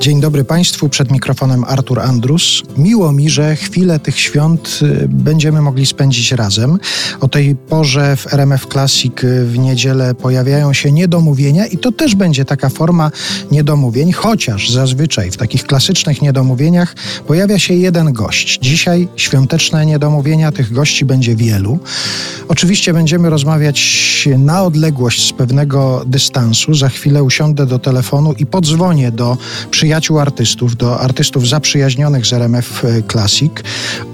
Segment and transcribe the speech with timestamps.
[0.00, 2.62] Dzień dobry Państwu, przed mikrofonem Artur Andrus.
[2.76, 6.78] Miło mi, że chwilę tych świąt y, będziemy mogli spędzić razem.
[7.20, 12.14] O tej porze w RMF Classic y, w niedzielę pojawiają się niedomówienia i to też
[12.14, 13.10] będzie taka forma
[13.50, 16.94] niedomówień, chociaż zazwyczaj w takich klasycznych niedomówieniach
[17.26, 18.58] pojawia się jeden gość.
[18.62, 21.78] Dzisiaj świąteczne niedomówienia, tych gości będzie wielu.
[22.48, 26.74] Oczywiście będziemy rozmawiać na odległość z pewnego dystansu.
[26.74, 29.36] Za chwilę usiądę do telefonu i podzwonię do
[29.88, 33.52] przyjaciół artystów, do artystów zaprzyjaźnionych z RMF Classic.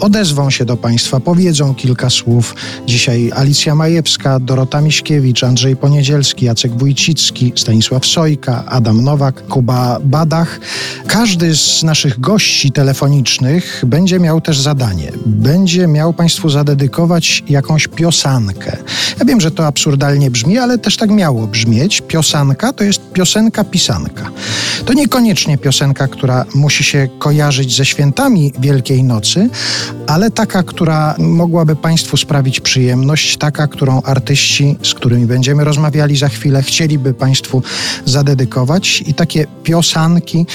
[0.00, 2.54] Odezwą się do Państwa, powiedzą kilka słów.
[2.86, 10.60] Dzisiaj Alicja Majewska, Dorota Miśkiewicz, Andrzej Poniedzielski, Jacek Wójcicki, Stanisław Sojka, Adam Nowak, Kuba Badach.
[11.06, 15.12] Każdy z naszych gości telefonicznych będzie miał też zadanie.
[15.26, 18.76] Będzie miał Państwu zadedykować jakąś piosankę.
[19.18, 22.02] Ja wiem, że to absurdalnie brzmi, ale też tak miało brzmieć.
[22.08, 24.30] Piosanka to jest piosenka pisanka.
[24.84, 29.48] To niekoniecznie piosenka, która musi się kojarzyć ze świętami Wielkiej Nocy,
[30.06, 36.28] ale taka, która mogłaby Państwu sprawić przyjemność, taka, którą artyści, z którymi będziemy rozmawiali za
[36.28, 37.62] chwilę, chcieliby Państwu
[38.04, 39.04] zadedykować.
[39.06, 40.46] I takie piosanki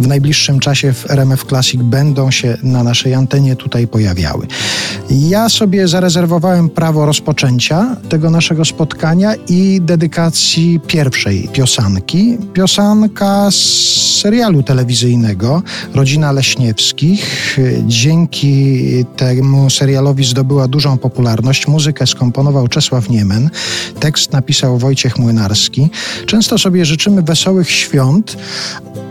[0.00, 4.46] w najbliższym czasie w RMF Classic będą się na naszej antenie tutaj pojawiały.
[5.10, 12.38] Ja sobie zarezerwowałem prawo rozpoczęcia tego naszego spotkania i dedykacji pierwszej piosanki.
[12.52, 13.54] Piosanka z
[14.20, 15.62] serialu telewizyjnego
[15.94, 17.58] Rodzina Leśniewskich.
[17.86, 21.68] Dzięki temu serialowi zdobyła dużą popularność.
[21.68, 23.50] Muzykę skomponował Czesław Niemen,
[24.00, 25.90] tekst napisał Wojciech Młynarski.
[26.26, 28.36] Często sobie życzymy wesołych świąt,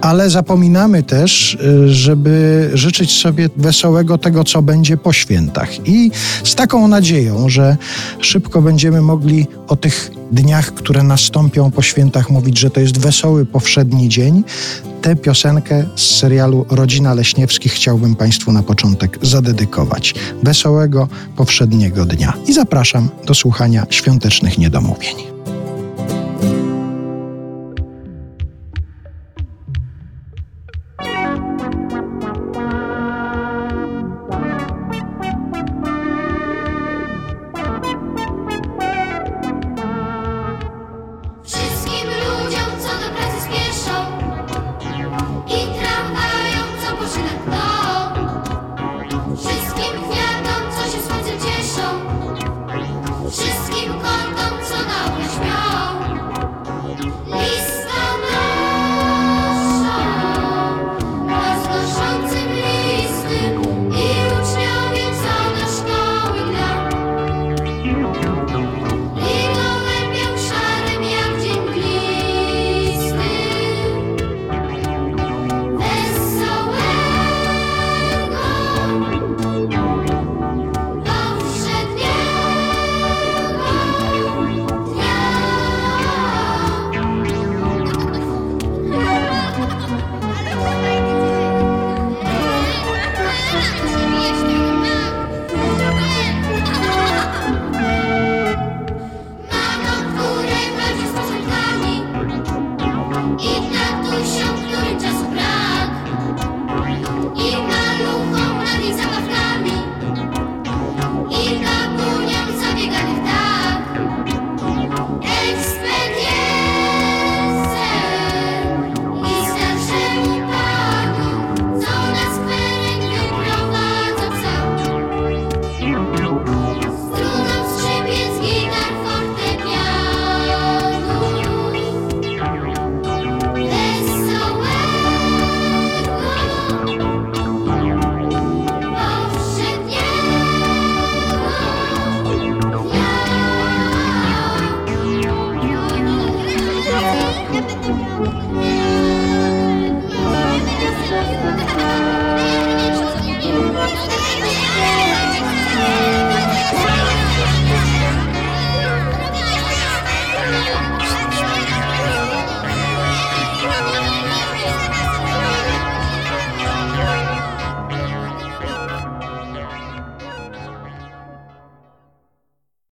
[0.01, 5.87] ale zapominamy też, żeby życzyć sobie wesołego tego, co będzie po świętach.
[5.87, 6.11] I
[6.43, 7.77] z taką nadzieją, że
[8.19, 13.45] szybko będziemy mogli o tych dniach, które nastąpią po świętach, mówić, że to jest wesoły,
[13.45, 14.43] powszedni dzień.
[15.01, 20.13] Tę piosenkę z serialu Rodzina Leśniewskich chciałbym Państwu na początek zadedykować.
[20.43, 22.33] Wesołego, powszedniego dnia.
[22.47, 25.38] I zapraszam do słuchania świątecznych niedomówień.